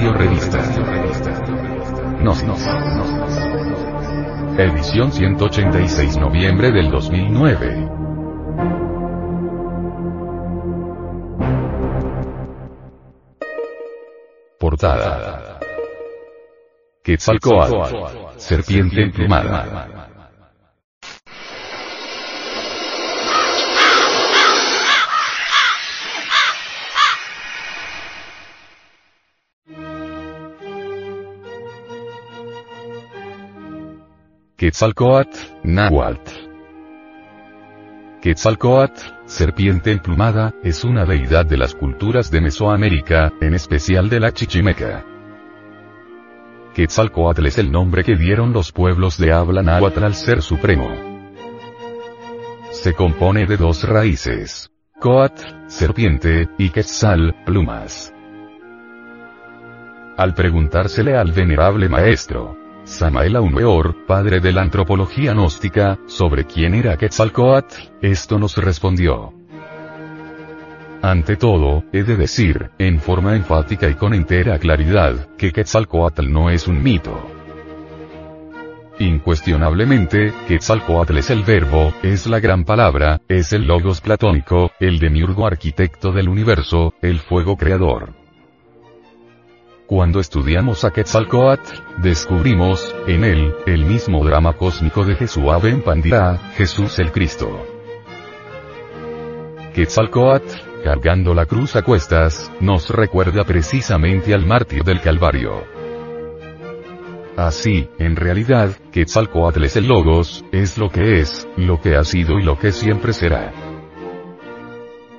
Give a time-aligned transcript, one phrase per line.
[0.00, 0.58] Radio Revista.
[2.22, 2.66] Nos, nos,
[4.58, 7.88] Edición 186 noviembre del 2009.
[14.58, 15.60] Portada.
[17.02, 18.38] Quetzalcoatl.
[18.38, 19.99] Serpiente emplumada.
[34.60, 36.32] Quetzalcoatl, Nahuatl.
[38.20, 44.32] Quetzalcoatl, serpiente emplumada, es una deidad de las culturas de Mesoamérica, en especial de la
[44.32, 45.02] Chichimeca.
[46.74, 50.90] Quetzalcoatl es el nombre que dieron los pueblos de habla náhuatl al ser supremo.
[52.70, 54.70] Se compone de dos raíces.
[55.00, 58.12] Coatl, serpiente, y Quetzal, plumas.
[60.18, 62.60] Al preguntársele al venerable maestro,
[62.90, 69.32] Samael Aumeor, padre de la antropología gnóstica, sobre quién era Quetzalcoatl, esto nos respondió.
[71.00, 76.50] Ante todo, he de decir, en forma enfática y con entera claridad, que Quetzalcoatl no
[76.50, 77.16] es un mito.
[78.98, 85.46] Incuestionablemente, Quetzalcoatl es el verbo, es la gran palabra, es el logos platónico, el demiurgo
[85.46, 88.19] arquitecto del universo, el fuego creador.
[89.90, 96.52] Cuando estudiamos a Quetzalcoatl, descubrimos, en él, el mismo drama cósmico de Jesús en Pandira,
[96.54, 97.66] Jesús el Cristo.
[99.74, 105.64] Quetzalcoatl, cargando la cruz a cuestas, nos recuerda precisamente al mártir del Calvario.
[107.36, 112.38] Así, en realidad, Quetzalcoatl es el Logos, es lo que es, lo que ha sido
[112.38, 113.52] y lo que siempre será.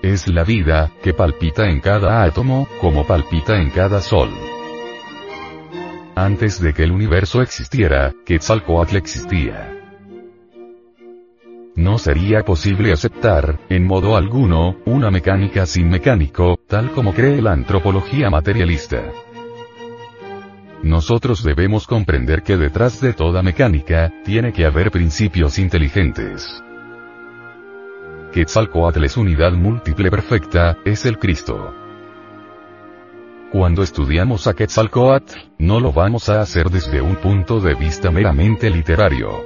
[0.00, 4.30] Es la vida, que palpita en cada átomo, como palpita en cada sol.
[6.20, 9.74] Antes de que el universo existiera, Quetzalcoatl existía.
[11.76, 17.52] No sería posible aceptar, en modo alguno, una mecánica sin mecánico, tal como cree la
[17.52, 19.02] antropología materialista.
[20.82, 26.62] Nosotros debemos comprender que detrás de toda mecánica, tiene que haber principios inteligentes.
[28.30, 31.89] Quetzalcoatl es unidad múltiple perfecta, es el Cristo.
[33.52, 38.70] Cuando estudiamos a Quetzalcoatl, no lo vamos a hacer desde un punto de vista meramente
[38.70, 39.44] literario.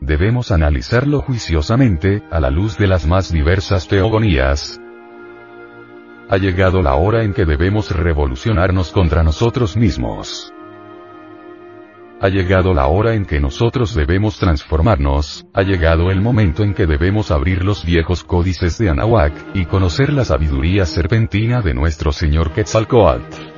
[0.00, 4.80] Debemos analizarlo juiciosamente, a la luz de las más diversas teogonías.
[6.30, 10.52] Ha llegado la hora en que debemos revolucionarnos contra nosotros mismos.
[12.20, 16.86] Ha llegado la hora en que nosotros debemos transformarnos, ha llegado el momento en que
[16.86, 22.52] debemos abrir los viejos códices de Anahuac, y conocer la sabiduría serpentina de nuestro Señor
[22.52, 23.57] Quetzalcoatl.